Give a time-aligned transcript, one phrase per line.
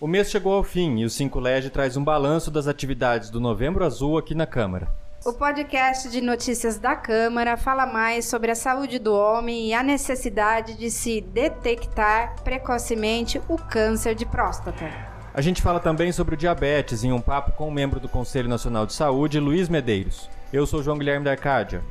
[0.00, 3.40] O mês chegou ao fim e o 5 Lege traz um balanço das atividades do
[3.40, 4.86] Novembro Azul aqui na Câmara.
[5.26, 9.82] O podcast de notícias da Câmara fala mais sobre a saúde do homem e a
[9.82, 14.88] necessidade de se detectar precocemente o câncer de próstata.
[15.34, 18.48] A gente fala também sobre o diabetes em um papo com o membro do Conselho
[18.48, 20.30] Nacional de Saúde, Luiz Medeiros.
[20.52, 21.82] Eu sou João Guilherme da Arcádia.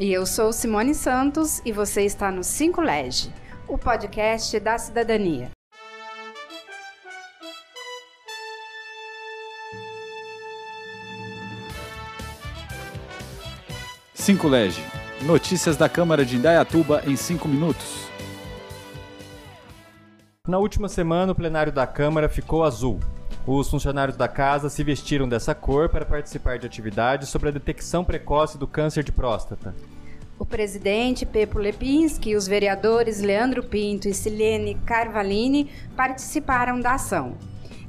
[0.00, 3.32] E eu sou Simone Santos e você está no 5 Lege,
[3.68, 5.48] o podcast da cidadania.
[14.22, 14.80] 5 Lege.
[15.22, 18.06] Notícias da Câmara de Indaiatuba em 5 minutos.
[20.46, 23.00] Na última semana, o plenário da Câmara ficou azul.
[23.44, 28.04] Os funcionários da casa se vestiram dessa cor para participar de atividades sobre a detecção
[28.04, 29.74] precoce do câncer de próstata.
[30.38, 37.36] O presidente Pepo Lepinski e os vereadores Leandro Pinto e Silene Carvalini participaram da ação.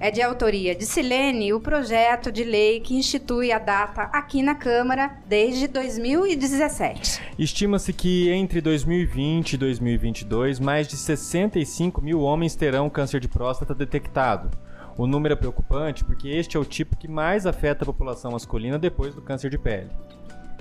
[0.03, 4.53] É de autoria de Silene o projeto de lei que institui a data aqui na
[4.53, 7.21] Câmara desde 2017.
[7.39, 13.73] Estima-se que entre 2020 e 2022, mais de 65 mil homens terão câncer de próstata
[13.73, 14.51] detectado.
[14.97, 18.77] O número é preocupante porque este é o tipo que mais afeta a população masculina
[18.77, 19.89] depois do câncer de pele.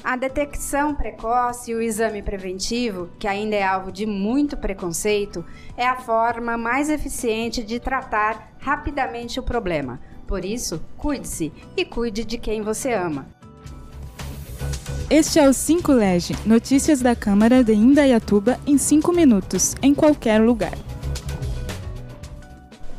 [0.04, 5.44] A detecção precoce e o exame preventivo, que ainda é alvo de muito preconceito,
[5.76, 10.00] é a forma mais eficiente de tratar rapidamente o problema.
[10.26, 13.28] Por isso, cuide-se e cuide de quem você ama.
[15.08, 20.40] Este é o 5 Lege, notícias da Câmara de Indaiatuba em 5 minutos, em qualquer
[20.40, 20.72] lugar.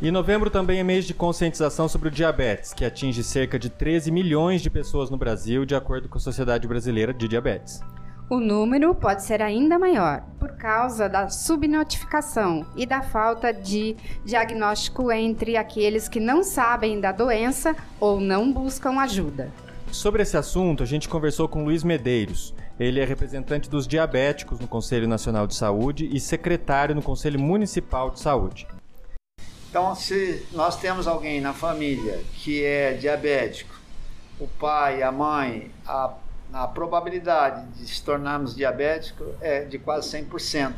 [0.04, 4.12] E novembro também é mês de conscientização sobre o diabetes, que atinge cerca de 13
[4.12, 7.80] milhões de pessoas no Brasil, de acordo com a Sociedade Brasileira de Diabetes.
[8.30, 15.10] O número pode ser ainda maior por causa da subnotificação e da falta de diagnóstico
[15.10, 19.54] entre aqueles que não sabem da doença ou não buscam ajuda.
[19.90, 22.54] Sobre esse assunto, a gente conversou com Luiz Medeiros.
[22.78, 28.10] Ele é representante dos diabéticos no Conselho Nacional de Saúde e secretário no Conselho Municipal
[28.12, 28.68] de Saúde.
[29.74, 33.74] Então, se nós temos alguém na família que é diabético,
[34.40, 36.14] o pai, a mãe, a,
[36.54, 40.74] a probabilidade de se tornarmos diabéticos é de quase 100%.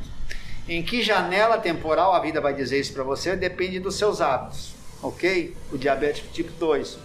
[0.70, 4.74] Em que janela temporal a vida vai dizer isso para você depende dos seus hábitos,
[5.04, 5.54] ok?
[5.74, 6.98] O diabético tipo 2.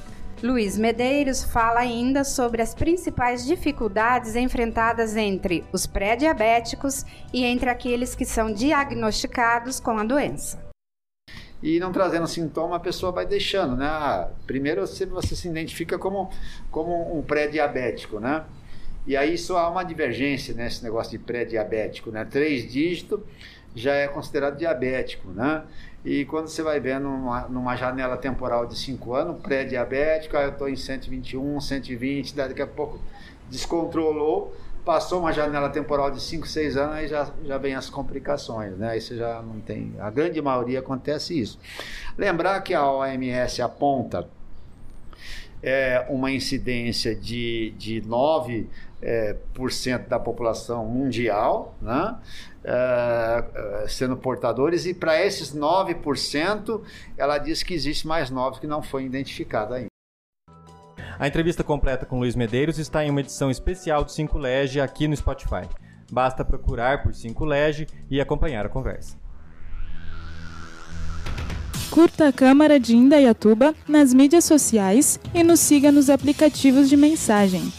[0.44, 8.14] Luiz Medeiros fala ainda sobre as principais dificuldades enfrentadas entre os pré-diabéticos e entre aqueles
[8.14, 10.69] que são diagnosticados com a doença
[11.62, 13.86] e não trazendo sintoma, a pessoa vai deixando, né?
[13.86, 16.30] Ah, primeiro você, você se identifica como,
[16.70, 18.44] como um pré-diabético, né?
[19.06, 22.24] E aí isso há uma divergência nesse né, negócio de pré-diabético, né?
[22.24, 23.20] Três dígitos
[23.74, 25.62] já é considerado diabético, né?
[26.04, 30.50] E quando você vai vendo numa, numa janela temporal de 5 anos, pré-diabético, aí eu
[30.50, 32.98] estou em 121, 120, daqui a pouco
[33.50, 34.54] descontrolou,
[34.84, 38.90] passou uma janela temporal de 5, 6 anos, aí já, já vem as complicações, né?
[38.90, 39.94] Aí você já não tem.
[39.98, 41.58] A grande maioria acontece isso.
[42.16, 44.28] Lembrar que a OMS aponta
[45.62, 48.66] é, uma incidência de, de 9%
[49.02, 52.16] é, por cento da população mundial, né?
[52.62, 53.44] É,
[53.84, 56.82] é sendo portadores, e para esses 9%,
[57.16, 59.89] ela diz que existe mais 9 que não foi identificado ainda.
[61.20, 65.06] A entrevista completa com Luiz Medeiros está em uma edição especial do 5 Lege aqui
[65.06, 65.68] no Spotify.
[66.10, 69.18] Basta procurar por 5 Lege e acompanhar a conversa.
[71.90, 77.70] Curta a Câmara de Indaiatuba nas mídias sociais e nos siga nos aplicativos de mensagem.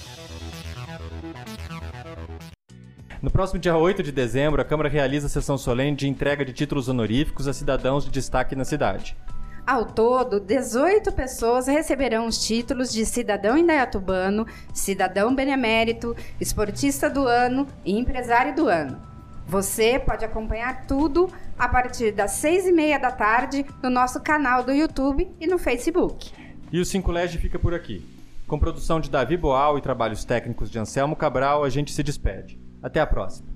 [3.23, 6.53] No próximo dia 8 de dezembro, a Câmara realiza a sessão solene de entrega de
[6.53, 9.17] títulos honoríficos a cidadãos de destaque na cidade.
[9.65, 17.67] Ao todo, 18 pessoas receberão os títulos de cidadão indaiatubano, cidadão benemérito, esportista do ano
[17.85, 18.99] e empresário do ano.
[19.47, 24.63] Você pode acompanhar tudo a partir das seis e meia da tarde no nosso canal
[24.63, 26.31] do YouTube e no Facebook.
[26.71, 28.03] E o 5 Lege fica por aqui.
[28.47, 32.59] Com produção de Davi Boal e trabalhos técnicos de Anselmo Cabral, a gente se despede.
[32.81, 33.47] Até a próxima.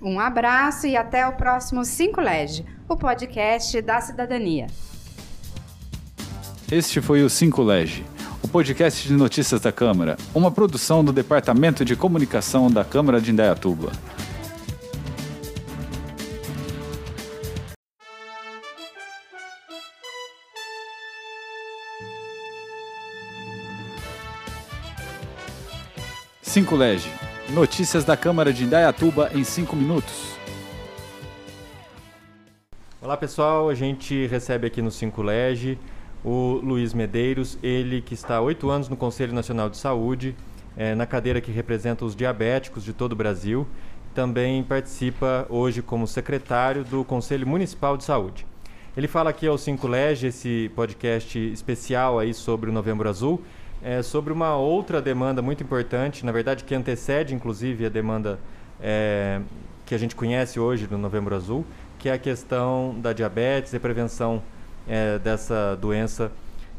[0.00, 4.66] Um abraço e até o próximo 5 Lege, o podcast da cidadania.
[6.70, 8.04] Este foi o 5 Lege,
[8.42, 13.30] o podcast de notícias da Câmara, uma produção do Departamento de Comunicação da Câmara de
[13.30, 13.92] Indaiatuba.
[26.42, 27.08] Cinco Lege.
[27.50, 30.36] Notícias da Câmara de Indaiatuba em 5 minutos.
[33.00, 35.78] Olá pessoal, a gente recebe aqui no 5 Lege
[36.26, 40.34] o Luiz Medeiros, ele que está há oito anos no Conselho Nacional de Saúde,
[40.76, 43.64] é, na cadeira que representa os diabéticos de todo o Brasil.
[44.12, 48.44] Também participa hoje como secretário do Conselho Municipal de Saúde.
[48.96, 53.40] Ele fala aqui ao Cinco Lege, esse podcast especial aí sobre o Novembro Azul,
[53.80, 58.40] é, sobre uma outra demanda muito importante, na verdade que antecede inclusive a demanda
[58.80, 59.40] é,
[59.84, 61.64] que a gente conhece hoje no Novembro Azul,
[62.00, 64.42] que é a questão da diabetes e prevenção
[64.86, 66.30] é, dessa doença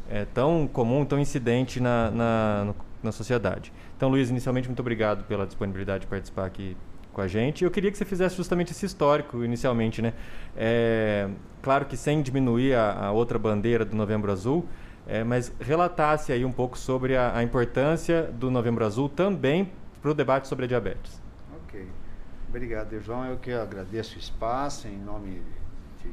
[0.08, 3.72] é, tão comum, tão incidente na, na, na sociedade.
[3.96, 6.76] Então, Luiz, inicialmente, muito obrigado pela disponibilidade de participar aqui
[7.12, 7.64] com a gente.
[7.64, 10.14] Eu queria que você fizesse justamente esse histórico inicialmente, né?
[10.56, 11.28] É,
[11.60, 14.66] claro que sem diminuir a, a, outra bandeira do Novembro Azul,
[15.06, 19.68] é, mas relatasse aí um pouco sobre a, a importância do Novembro Azul também
[20.00, 21.20] para o debate sobre a diabetes.
[21.64, 21.88] Ok.
[22.48, 23.24] Obrigado, João.
[23.24, 25.42] Eu que agradeço o espaço em nome
[26.02, 26.10] de,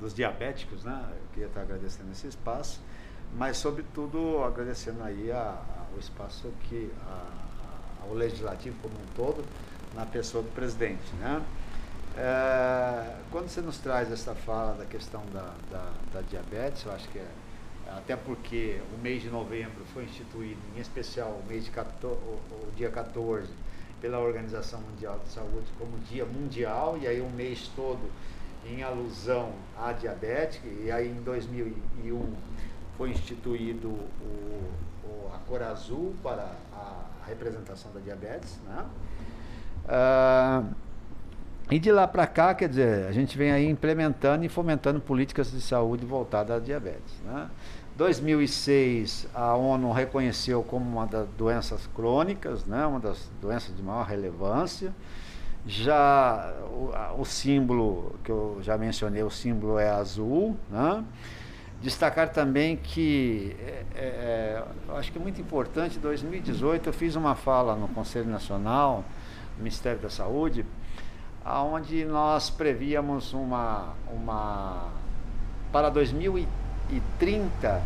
[0.00, 1.04] dos diabéticos, né?
[1.10, 2.80] Eu queria estar agradecendo esse espaço,
[3.34, 6.90] mas sobretudo agradecendo aí a, a, o espaço que
[8.02, 9.44] ao legislativo como um todo,
[9.94, 11.42] na pessoa do presidente, né?
[12.16, 17.08] É, quando você nos traz essa fala da questão da, da, da diabetes, eu acho
[17.08, 17.28] que é
[17.96, 22.66] até porque o mês de novembro foi instituído, em especial o mês de 14, o,
[22.68, 23.48] o dia 14,
[24.00, 28.10] pela Organização Mundial de Saúde como Dia Mundial, e aí um mês todo
[28.66, 32.32] em alusão à diabetes, e aí em 2001
[32.96, 34.70] foi instituído o,
[35.04, 38.86] o, a cor azul para a, representação da diabetes, né?
[39.86, 40.64] Ah,
[41.70, 45.50] e de lá para cá, quer dizer, a gente vem aí implementando e fomentando políticas
[45.50, 47.12] de saúde voltadas à diabetes.
[47.22, 47.46] Né?
[47.94, 54.06] 2006, a ONU reconheceu como uma das doenças crônicas, né, uma das doenças de maior
[54.06, 54.94] relevância.
[55.68, 60.56] Já o, o símbolo, que eu já mencionei, o símbolo é azul.
[60.70, 61.04] Né?
[61.82, 64.64] Destacar também que, é, é, é
[64.96, 69.04] acho que é muito importante, em 2018 eu fiz uma fala no Conselho Nacional,
[69.58, 70.64] no Ministério da Saúde,
[71.44, 74.88] onde nós prevíamos uma, uma
[75.70, 77.82] para 2030,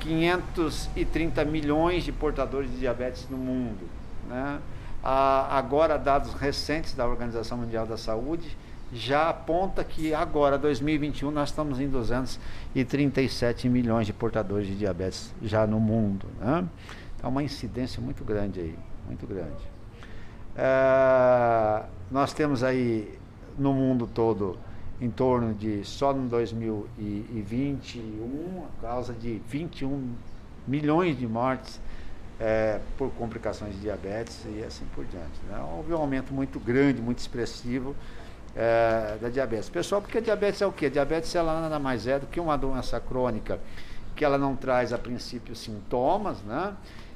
[0.00, 3.86] 530, 530 milhões de portadores de diabetes no mundo.
[4.28, 4.58] Né?
[5.04, 8.56] Agora, dados recentes da Organização Mundial da Saúde
[8.92, 15.66] já aponta que agora, 2021, nós estamos em 237 milhões de portadores de diabetes já
[15.66, 16.26] no mundo.
[16.40, 16.64] Né?
[17.16, 19.74] Então, uma incidência muito grande aí, muito grande.
[20.56, 23.18] É, nós temos aí
[23.58, 24.56] no mundo todo
[25.00, 30.14] em torno de, só no 2021, a causa de 21
[30.66, 31.80] milhões de mortes
[32.40, 35.40] é, por complicações de diabetes e assim por diante.
[35.48, 35.58] Né?
[35.76, 37.94] Houve um aumento muito grande, muito expressivo
[38.54, 39.68] é, da diabetes.
[39.68, 40.86] Pessoal, porque a diabetes é o quê?
[40.86, 43.58] A diabetes ela nada mais é do que uma doença crônica
[44.14, 46.74] que ela não traz a princípio sintomas, né?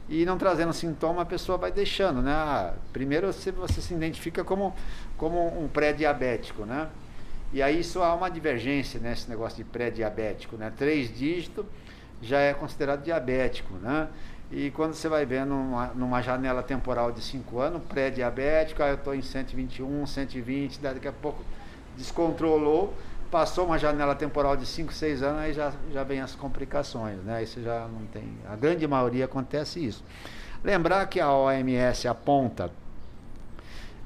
[0.08, 2.32] E não trazendo sintoma, a pessoa vai deixando, né?
[2.32, 4.74] Ah, primeiro você, você se identifica como,
[5.16, 6.88] como um pré-diabético, né?
[7.52, 10.72] E aí isso há uma divergência nesse né, negócio de pré-diabético, né?
[10.76, 11.64] Três dígitos
[12.20, 14.08] já é considerado diabético, né?
[14.50, 18.94] E quando você vai ver numa, numa janela temporal de 5 anos, pré-diabético, aí eu
[18.94, 21.44] estou em 121, 120, daqui a pouco
[21.96, 22.94] descontrolou,
[23.30, 27.42] passou uma janela temporal de 5, 6 anos, aí já, já vem as complicações, né?
[27.42, 28.24] Isso já não tem.
[28.48, 30.02] A grande maioria acontece isso.
[30.64, 32.70] Lembrar que a OMS aponta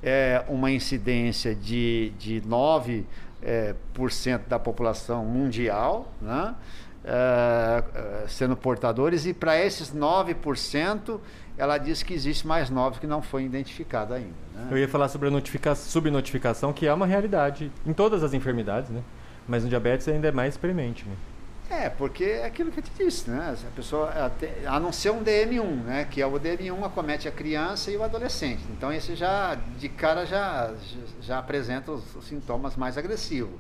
[0.03, 3.07] é, uma incidência de, de 9
[3.41, 6.55] é, por cento da população mundial, né?
[7.05, 11.21] É, é sendo portadores, e para esses 9%,
[11.59, 14.35] ela diz que existe mais 9 que não foi identificado ainda.
[14.55, 14.69] Né?
[14.71, 18.91] Eu ia falar sobre a notifica subnotificação, que é uma realidade em todas as enfermidades,
[18.91, 19.03] né?
[19.47, 21.05] mas no diabetes ainda é mais experimente.
[21.05, 21.17] Né?
[21.73, 23.57] É, porque é aquilo que eu te disse, né?
[23.67, 24.13] A pessoa,
[24.67, 26.07] a não ser um DM1, né?
[26.11, 28.63] Que é o DM1 acomete a criança e o adolescente.
[28.77, 30.71] Então esse já, de cara, já,
[31.23, 33.59] já apresenta os, os sintomas mais agressivos.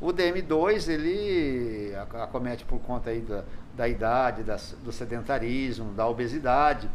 [0.00, 3.44] O DM2, ele acomete por conta aí da,
[3.76, 6.90] da idade, da, do sedentarismo, da obesidade.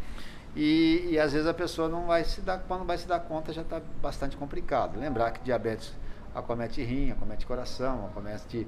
[0.55, 3.53] E, e, às vezes a pessoa não vai se dar, quando vai se dar conta
[3.53, 4.99] já está bastante complicado.
[4.99, 5.93] Lembrar que diabetes
[6.33, 8.67] acomete rim, acomete coração, acomete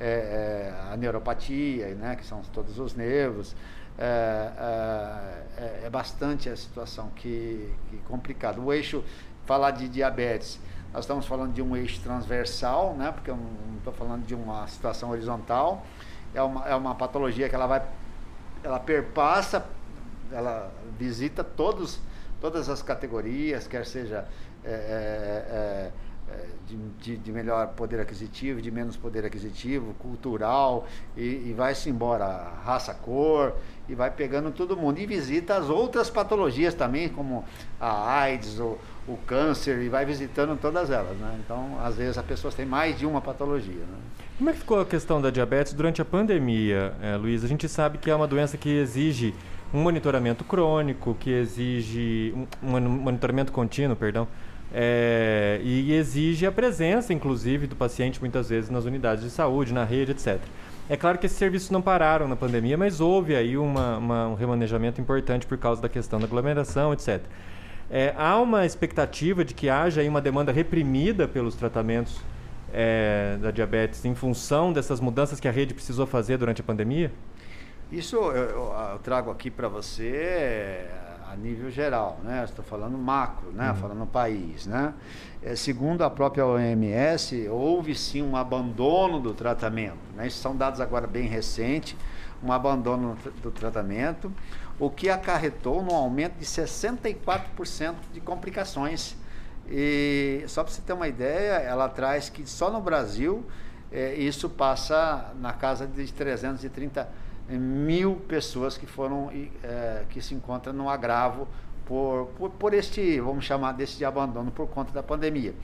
[0.00, 3.54] é, é, a neuropatia, né, que são todos os nervos.
[3.98, 8.60] É, é, é, é bastante a situação que, que complicada.
[8.60, 9.04] O eixo,
[9.44, 10.60] falar de diabetes,
[10.92, 14.66] nós estamos falando de um eixo transversal, né, porque eu não estou falando de uma
[14.66, 15.84] situação horizontal.
[16.34, 17.82] É uma, é uma patologia que ela vai,
[18.62, 19.66] ela perpassa,
[20.32, 22.00] ela visita todos,
[22.40, 24.26] todas as categorias, quer seja
[24.64, 25.92] é, é,
[26.30, 31.88] é de, de, de, melhor poder aquisitivo, de menos poder aquisitivo, cultural, e, e vai-se
[31.88, 32.26] embora
[32.62, 33.56] raça, cor,
[33.88, 34.98] e vai pegando todo mundo.
[34.98, 37.44] E visita as outras patologias também, como
[37.80, 38.76] a AIDS, o,
[39.06, 41.16] o câncer, e vai visitando todas elas.
[41.16, 41.38] Né?
[41.44, 43.74] Então, às vezes, as pessoas têm mais de uma patologia.
[43.74, 43.98] Né?
[44.36, 47.44] Como é que ficou a questão da diabetes durante a pandemia, é, Luiz?
[47.44, 49.34] A gente sabe que é uma doença que exige
[49.72, 54.28] um monitoramento crônico, que exige um, um monitoramento contínuo, perdão,
[54.72, 59.84] é, e exige a presença, inclusive, do paciente muitas vezes nas unidades de saúde, na
[59.84, 60.38] rede, etc.
[60.90, 64.34] É claro que esses serviços não pararam na pandemia, mas houve aí uma, uma, um
[64.34, 67.20] remanejamento importante por causa da questão da aglomeração, etc.
[67.90, 72.18] É, há uma expectativa de que haja aí uma demanda reprimida pelos tratamentos
[72.72, 77.12] é, da diabetes em função dessas mudanças que a rede precisou fazer durante a pandemia?
[77.92, 80.86] Isso eu, eu, eu trago aqui para você
[81.30, 82.42] a nível geral, né?
[82.44, 83.70] Estou falando macro, né?
[83.70, 83.76] Uhum.
[83.76, 84.94] Falando país, né?
[85.42, 90.26] É, segundo a própria OMS, houve sim um abandono do tratamento, né?
[90.26, 91.96] Isso são dados agora bem recentes,
[92.42, 94.32] um abandono do tratamento,
[94.78, 99.16] o que acarretou no aumento de 64% de complicações.
[99.68, 103.44] E só para você ter uma ideia, ela traz que só no Brasil
[103.92, 107.08] é, isso passa na casa de 330
[107.56, 109.30] mil pessoas que foram
[109.62, 111.48] é, que se encontram no agravo
[111.86, 115.54] por, por, por, este, vamos chamar desse de abandono por conta da pandemia.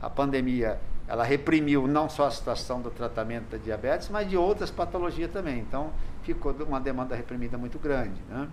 [0.00, 4.70] A pandemia ela reprimiu não só a situação do tratamento da diabetes, mas de outras
[4.70, 5.58] patologias também.
[5.58, 5.90] Então
[6.22, 8.20] ficou uma demanda reprimida muito grande.
[8.28, 8.48] Né?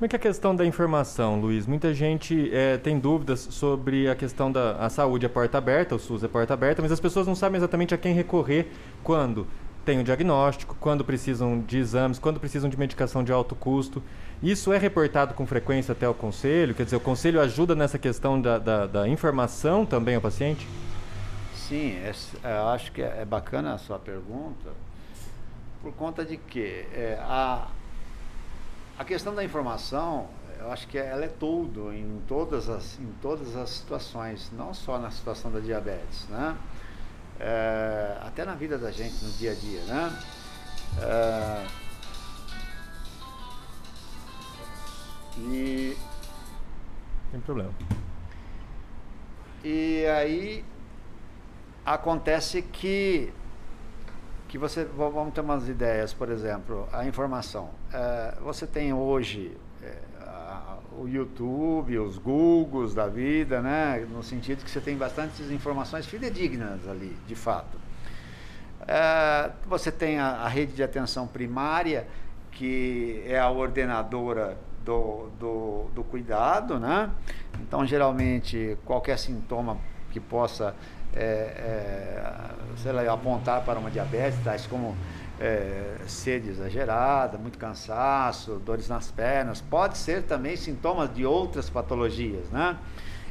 [0.00, 1.66] Como é que é a questão da informação, Luiz?
[1.66, 5.98] Muita gente é, tem dúvidas sobre a questão da a saúde é porta aberta, o
[5.98, 8.72] SUS é porta aberta, mas as pessoas não sabem exatamente a quem recorrer
[9.02, 9.46] quando
[9.84, 14.02] tem o diagnóstico, quando precisam de exames, quando precisam de medicação de alto custo.
[14.42, 16.74] Isso é reportado com frequência até o conselho?
[16.74, 20.66] Quer dizer, o conselho ajuda nessa questão da, da, da informação também ao paciente?
[21.54, 24.70] Sim, é, é, acho que é, é, bacana a sua pergunta,
[25.82, 27.68] por conta de que é, a,
[28.98, 30.26] a questão da informação,
[30.58, 34.98] eu acho que ela é tudo em todas as, em todas as situações, não só
[34.98, 36.56] na situação da diabetes, né?
[37.40, 40.22] É, até na vida da gente no dia a dia, né?
[41.00, 41.66] É,
[45.38, 45.96] e
[47.30, 47.72] tem problema.
[49.64, 50.64] E aí
[51.84, 53.32] acontece que
[54.48, 57.70] que você vamos ter umas ideias, por exemplo, a informação.
[57.92, 59.56] É, você tem hoje
[61.00, 64.06] o YouTube, os Googles da vida, né?
[64.10, 67.78] No sentido que você tem bastantes informações fidedignas ali, de fato.
[68.86, 72.06] É, você tem a, a, rede de atenção primária,
[72.52, 77.10] que é a ordenadora do, do, do cuidado, né?
[77.60, 79.78] Então, geralmente, qualquer sintoma
[80.10, 80.74] que possa
[81.14, 84.94] é, é, sei lá, apontar para uma diabetes, tais como
[85.40, 92.48] é, sede exagerada, muito cansaço, dores nas pernas, pode ser também sintomas de outras patologias,
[92.50, 92.76] né?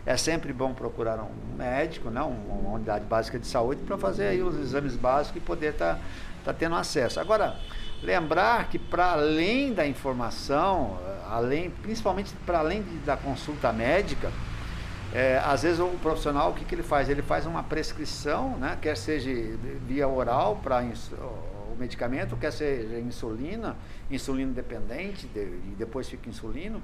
[0.06, 2.22] É sempre bom procurar um médico, né?
[2.22, 6.02] uma unidade básica de saúde para fazer aí os exames básicos e poder estar tá,
[6.46, 7.20] tá tendo acesso.
[7.20, 7.58] Agora,
[8.02, 10.98] lembrar que para além da informação,
[11.30, 14.32] além, principalmente para além de, da consulta médica,
[15.14, 17.10] é, às vezes o profissional o que, que ele faz?
[17.10, 18.78] Ele faz uma prescrição, né?
[18.82, 19.30] quer seja
[19.86, 20.82] via oral para
[21.80, 23.76] medicamento, quer seja insulina,
[24.12, 26.82] insulino dependente, de, e depois fica insulino.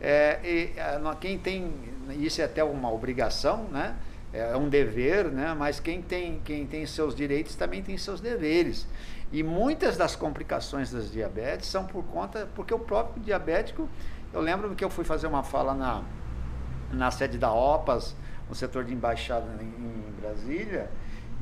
[0.00, 0.74] É, e,
[1.20, 1.72] quem tem,
[2.18, 3.96] isso é até uma obrigação, né?
[4.32, 5.54] é um dever, né?
[5.56, 8.86] mas quem tem, quem tem seus direitos também tem seus deveres.
[9.32, 13.88] E muitas das complicações das diabetes são por conta, porque o próprio diabético,
[14.32, 16.02] eu lembro que eu fui fazer uma fala na,
[16.92, 18.16] na sede da OPAS,
[18.48, 20.90] no setor de embaixada em, em Brasília,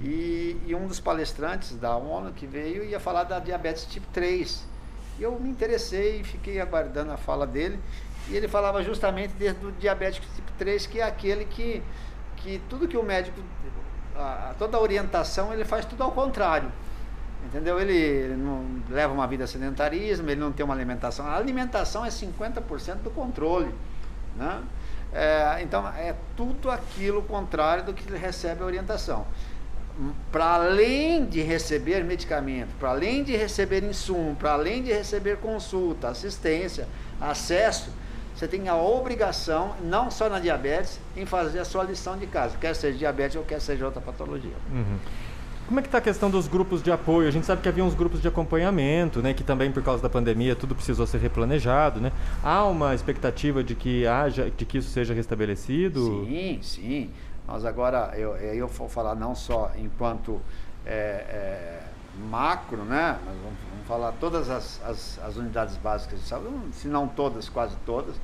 [0.00, 4.66] e, e, um dos palestrantes da ONU que veio ia falar da diabetes tipo 3.
[5.18, 7.78] E eu me interessei e fiquei aguardando a fala dele.
[8.28, 11.82] E ele falava justamente do diabético tipo 3, que é aquele que,
[12.36, 13.40] que tudo que o médico,
[14.16, 16.70] a, toda a orientação, ele faz tudo ao contrário.
[17.44, 17.78] Entendeu?
[17.80, 21.26] Ele, ele não leva uma vida sedentarismo, ele não tem uma alimentação.
[21.26, 23.74] A alimentação é 50% do controle.
[24.36, 24.62] Né?
[25.12, 29.26] É, então, é tudo aquilo contrário do que ele recebe a orientação
[30.30, 36.08] para além de receber medicamento, para além de receber insumo, para além de receber consulta,
[36.08, 36.88] assistência,
[37.20, 37.90] acesso,
[38.34, 42.56] você tem a obrigação, não só na diabetes, em fazer a sua lição de casa,
[42.58, 44.56] quer seja diabetes ou quer seja outra patologia.
[44.70, 44.98] Uhum.
[45.66, 47.28] Como é que está a questão dos grupos de apoio?
[47.28, 50.08] A gente sabe que havia uns grupos de acompanhamento, né, que também por causa da
[50.08, 52.10] pandemia tudo precisou ser replanejado, né?
[52.42, 56.26] Há uma expectativa de que haja, de que isso seja restabelecido?
[56.26, 57.10] Sim, sim.
[57.46, 60.40] Nós agora, eu, eu vou falar não só enquanto
[60.86, 61.82] é, é,
[62.30, 63.18] macro, né?
[63.24, 67.48] Mas vamos, vamos falar todas as, as, as, unidades básicas de saúde, se não todas,
[67.48, 68.14] quase todas,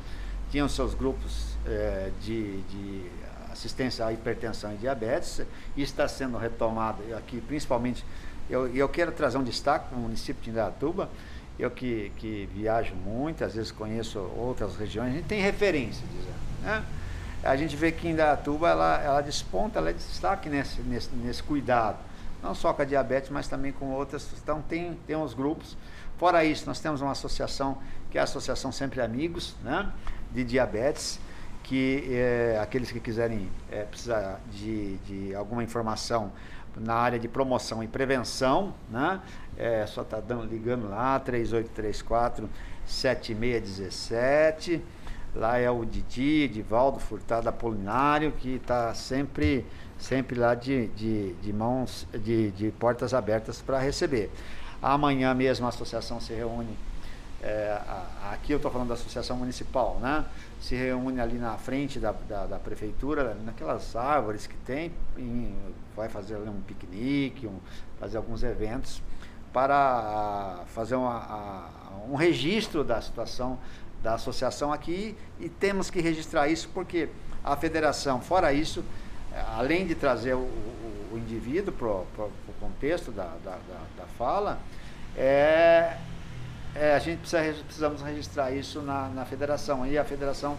[0.50, 3.10] tinham seus grupos é, de, de
[3.50, 5.42] assistência à hipertensão e diabetes,
[5.76, 8.04] e está sendo retomado aqui, principalmente,
[8.48, 11.08] eu, eu quero trazer um destaque para o município de Indaiatuba,
[11.58, 16.62] eu que, que viajo muito, às vezes conheço outras regiões, a gente tem referência, dizendo,
[16.62, 16.84] né?
[17.42, 21.98] A gente vê que Indaiatuba, ela, ela desponta, ela é destaque nesse, nesse, nesse cuidado,
[22.42, 25.76] não só com a diabetes, mas também com outras, então tem, tem uns grupos,
[26.16, 27.78] fora isso, nós temos uma associação,
[28.10, 29.92] que é a Associação Sempre Amigos, né?
[30.32, 31.20] De diabetes,
[31.62, 36.32] que é, aqueles que quiserem é, precisar de, de alguma informação
[36.76, 39.20] na área de promoção e prevenção, né?
[39.56, 42.48] É só tá dando, ligando lá, 3834
[42.86, 44.82] 7617.
[45.34, 49.64] Lá é o Didi, Divaldo Furtado Apolinário, que está sempre,
[49.98, 54.30] sempre lá de, de, de mãos, de, de portas abertas para receber.
[54.82, 56.76] Amanhã mesmo a associação se reúne
[57.40, 57.80] é,
[58.32, 60.24] aqui eu estou falando da associação municipal, né?
[60.60, 65.54] Se reúne ali na frente da, da, da prefeitura, naquelas árvores que tem, em,
[65.94, 67.60] vai fazer um piquenique, um,
[68.00, 69.00] fazer alguns eventos
[69.52, 71.70] para fazer uma, a,
[72.10, 73.56] um registro da situação
[74.02, 77.08] da associação aqui e temos que registrar isso porque
[77.42, 78.84] a federação, fora isso,
[79.56, 84.58] além de trazer o, o, o indivíduo para o contexto da, da, da, da fala,
[85.16, 85.96] é,
[86.74, 89.86] é, a gente precisa, precisamos registrar isso na, na federação.
[89.86, 90.56] E a federação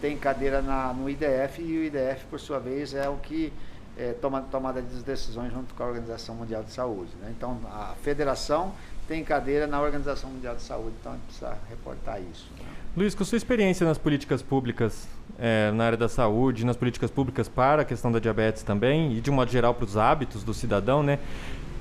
[0.00, 3.52] tem cadeira na, no IDF e o IDF, por sua vez, é o que
[3.96, 7.10] é, toma tomada de decisões junto com a Organização Mundial de Saúde.
[7.20, 7.32] Né?
[7.36, 8.72] Então, a federação
[9.06, 12.50] tem cadeira na Organização Mundial de Saúde, então a gente precisa reportar isso.
[12.58, 12.64] Né?
[12.96, 15.06] Luiz, com sua experiência nas políticas públicas
[15.38, 19.20] é, na área da saúde, nas políticas públicas para a questão da diabetes também, e
[19.20, 21.18] de um modo geral para os hábitos do cidadão, né?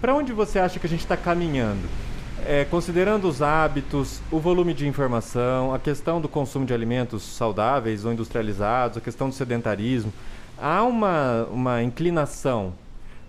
[0.02, 1.88] Para onde você acha que a gente está caminhando?
[2.46, 8.06] É, considerando os hábitos, o volume de informação, a questão do consumo de alimentos saudáveis
[8.06, 10.14] ou industrializados, a questão do sedentarismo,
[10.58, 12.74] há uma, uma inclinação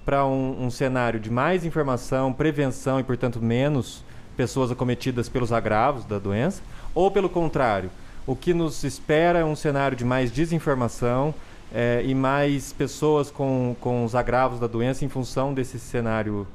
[0.07, 4.05] para um, um cenário de mais informação, prevenção e, portanto, menos
[4.37, 6.62] pessoas acometidas pelos agravos da doença?
[6.95, 7.90] Ou, pelo contrário,
[8.25, 11.35] o que nos espera é um cenário de mais desinformação
[11.75, 16.47] é, e mais pessoas com, com os agravos da doença em função desse cenário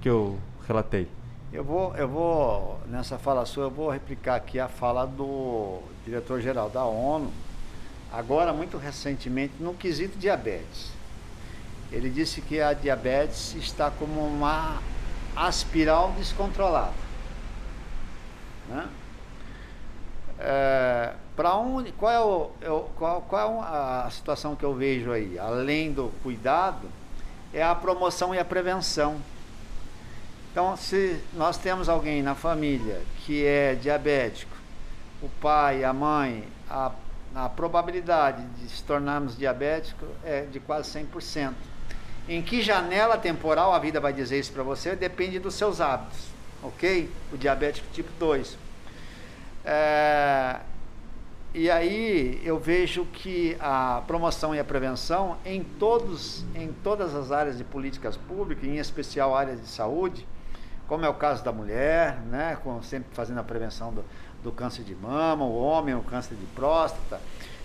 [0.00, 1.06] que eu relatei?
[1.52, 6.70] Eu vou, eu vou, nessa fala sua, eu vou replicar aqui a fala do diretor-geral
[6.70, 7.30] da ONU,
[8.10, 10.95] agora muito recentemente, no quesito diabetes.
[11.96, 14.82] Ele disse que a diabetes está como uma
[15.34, 16.92] aspiral descontrolada.
[18.68, 18.86] Né?
[20.38, 25.10] É, para onde, qual é, o, eu, qual, qual é a situação que eu vejo
[25.10, 25.38] aí?
[25.38, 26.86] Além do cuidado,
[27.50, 29.16] é a promoção e a prevenção.
[30.52, 34.54] Então, se nós temos alguém na família que é diabético,
[35.22, 36.92] o pai, a mãe, a,
[37.34, 41.54] a probabilidade de se tornarmos diabéticos é de quase 100%.
[42.28, 44.96] Em que janela temporal a vida vai dizer isso para você?
[44.96, 46.26] Depende dos seus hábitos,
[46.62, 47.08] ok?
[47.32, 48.58] O diabético tipo 2.
[49.64, 50.60] É,
[51.54, 57.32] e aí eu vejo que a promoção e a prevenção em, todos, em todas as
[57.32, 60.26] áreas de políticas públicas, em especial áreas de saúde,
[60.86, 64.04] como é o caso da mulher, né, com, sempre fazendo a prevenção do,
[64.42, 67.20] do câncer de mama, o homem, o câncer de próstata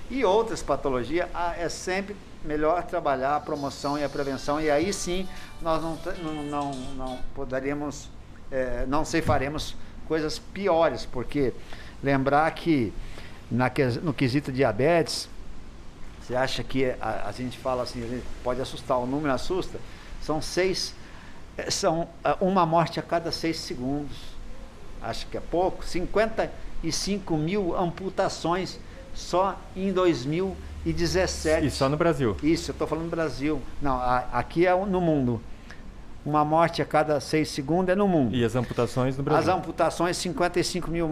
[0.10, 5.28] e outras patologias, é sempre melhor trabalhar a promoção e a prevenção e aí sim
[5.62, 8.10] nós não, não, não, não poderíamos,
[8.52, 9.76] é, não faremos
[10.08, 11.54] coisas piores, porque
[12.04, 12.92] lembrar que
[13.50, 15.30] na, no quesito diabetes,
[16.22, 19.80] você acha que a, a gente fala assim, pode assustar, o número assusta,
[20.22, 20.96] são seis
[21.58, 24.18] é, são é, uma morte a cada seis segundos.
[25.02, 25.84] Acho que é pouco.
[25.86, 28.80] 55 mil amputações
[29.14, 31.66] só em 2017.
[31.66, 32.36] E só no Brasil?
[32.42, 33.62] Isso, eu estou falando no Brasil.
[33.82, 35.42] Não, a, aqui é no mundo.
[36.26, 38.36] Uma morte a cada seis segundos é no mundo.
[38.36, 39.42] E as amputações no Brasil?
[39.42, 41.10] As amputações, 55 mil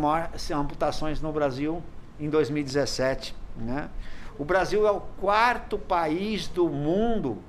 [0.53, 1.81] amputações no Brasil
[2.19, 3.35] em 2017.
[3.57, 3.89] Né?
[4.37, 7.39] O Brasil é o quarto país do mundo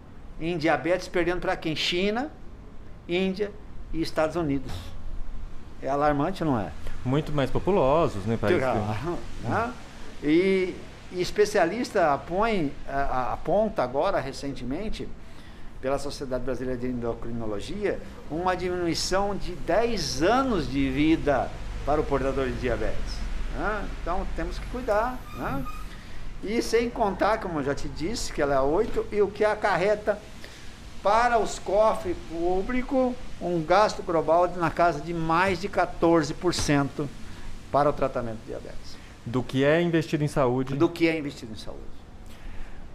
[0.40, 1.76] em diabetes, perdendo para quem?
[1.76, 2.30] China,
[3.06, 3.52] Índia
[3.92, 4.72] e Estados Unidos.
[5.82, 6.70] É alarmante, não é?
[7.04, 8.36] Muito mais populosos, né?
[8.36, 9.72] País né?
[10.22, 10.74] E,
[11.12, 15.08] e especialista apõe, aponta agora, recentemente,
[15.80, 17.98] pela Sociedade Brasileira de Endocrinologia,
[18.30, 21.50] uma diminuição de 10 anos de vida
[21.86, 23.14] para o portador de diabetes.
[23.56, 23.88] Né?
[24.00, 25.18] Então temos que cuidar.
[25.36, 25.64] Né?
[26.42, 29.44] E sem contar, como eu já te disse, que ela é 8, e o que
[29.44, 30.18] acarreta
[31.02, 37.08] para os cofres públicos um gasto global na casa de mais de 14%
[37.72, 38.79] para o tratamento de diabetes.
[39.24, 40.74] Do que é investido em saúde.
[40.74, 41.80] Do que é investido em saúde.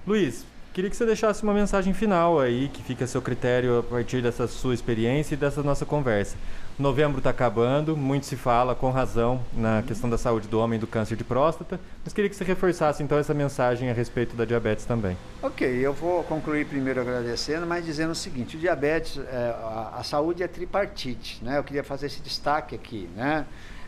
[0.07, 3.83] Luiz, queria que você deixasse uma mensagem final aí, que fica a seu critério a
[3.83, 6.35] partir dessa sua experiência e dessa nossa conversa.
[6.77, 10.79] Novembro está acabando, muito se fala, com razão, na questão da saúde do homem e
[10.79, 14.43] do câncer de próstata, mas queria que você reforçasse então essa mensagem a respeito da
[14.43, 15.15] diabetes também.
[15.41, 20.03] Ok, eu vou concluir primeiro agradecendo, mas dizendo o seguinte: o diabetes, é, a, a,
[20.03, 21.57] saúde é tripartite, né?
[21.57, 23.45] Eu queria fazer esse destaque aqui, né?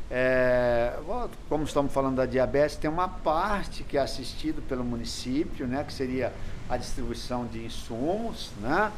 [0.09, 0.93] É,
[1.49, 5.83] como estamos falando da diabetes, tem uma parte que é assistido pelo município, né?
[5.83, 6.33] Que seria
[6.69, 8.91] a distribuição de insumos, né?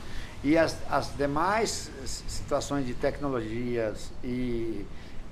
[0.43, 4.85] E as, as demais situações de tecnologias e,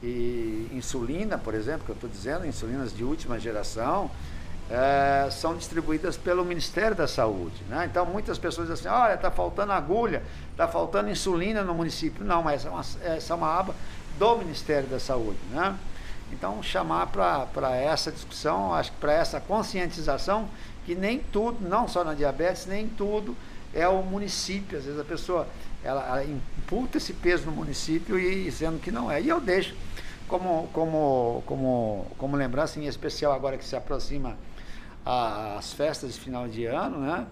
[0.03, 4.11] e insulina, por exemplo, que eu estou dizendo, insulinas de última geração,
[4.69, 7.63] é, são distribuídas pelo Ministério da Saúde.
[7.69, 7.87] Né?
[7.89, 12.25] Então, muitas pessoas dizem assim, olha, está faltando agulha, está faltando insulina no município.
[12.25, 13.75] Não, mas essa é uma, essa é uma aba
[14.17, 15.39] do Ministério da Saúde.
[15.51, 15.77] Né?
[16.31, 20.49] Então, chamar para essa discussão, acho que para essa conscientização,
[20.85, 23.35] que nem tudo, não só na diabetes, nem tudo
[23.73, 24.77] é o município.
[24.77, 25.47] Às vezes a pessoa
[25.83, 29.21] ela, ela imputa esse peso no município e sendo que não é.
[29.21, 29.75] E eu deixo
[30.27, 34.37] como, como, como, como lembrança, em especial agora que se aproxima
[35.05, 37.25] as festas de final de ano, né?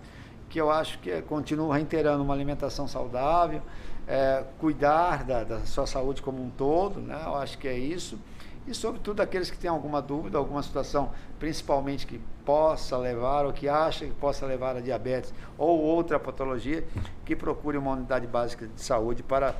[0.50, 3.62] que eu acho que continuo reiterando uma alimentação saudável,
[4.08, 7.20] é, cuidar da, da, sua saúde como um todo, né?
[7.26, 8.20] eu acho que é isso.
[8.68, 13.68] E, sobretudo, aqueles que têm alguma dúvida, alguma situação, principalmente que possa levar ou que
[13.68, 16.84] acha que possa levar a diabetes ou outra patologia,
[17.24, 19.56] que procure uma unidade básica de saúde para.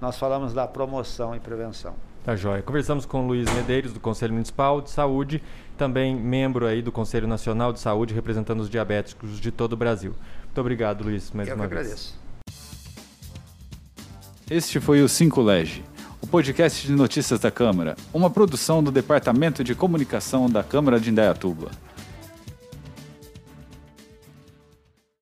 [0.00, 1.94] Nós falamos da promoção e prevenção.
[2.24, 2.62] Tá joia.
[2.62, 5.42] Conversamos com o Luiz Medeiros, do Conselho Municipal de Saúde,
[5.76, 10.14] também membro aí do Conselho Nacional de Saúde, representando os diabéticos de todo o Brasil.
[10.44, 11.86] Muito obrigado, Luiz, mais Eu uma que vez.
[11.86, 12.23] agradeço.
[14.50, 15.82] Este foi o 5 Lege,
[16.20, 21.08] o podcast de notícias da Câmara, uma produção do Departamento de Comunicação da Câmara de
[21.08, 21.70] Indaiatuba.